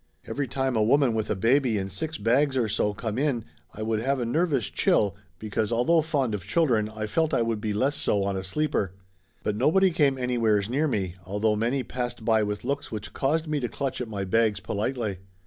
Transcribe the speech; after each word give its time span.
Every 0.25 0.47
time 0.47 0.75
a 0.75 0.81
woman 0.81 1.13
with 1.13 1.29
a 1.29 1.35
baby 1.35 1.77
and 1.77 1.91
six 1.91 2.17
bags 2.17 2.57
or 2.57 2.67
so 2.67 2.91
come 2.95 3.19
in 3.19 3.45
I 3.71 3.83
would 3.83 3.99
have 3.99 4.19
a 4.19 4.25
nervous 4.25 4.67
chill, 4.71 5.15
because 5.37 5.71
although 5.71 6.01
fond 6.01 6.33
of 6.33 6.43
children 6.43 6.89
I 6.89 7.05
felt 7.05 7.35
I 7.35 7.43
would 7.43 7.61
be 7.61 7.71
less 7.71 7.97
so 7.97 8.23
on 8.23 8.35
a 8.35 8.41
sleeper. 8.41 8.93
But 9.43 9.55
nobody 9.55 9.91
came 9.91 10.17
anywheres 10.17 10.69
near 10.71 10.87
me, 10.87 11.17
although 11.23 11.55
many 11.55 11.83
passed 11.83 12.25
by 12.25 12.41
with 12.41 12.63
looks 12.63 12.91
which 12.91 13.13
caused 13.13 13.45
me 13.45 13.59
to 13.59 13.69
clutch 13.69 14.01
at 14.01 14.07
my 14.07 14.23
bags 14.25 14.59
politely. 14.59 15.19